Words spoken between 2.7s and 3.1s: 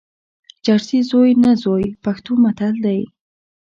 دئ.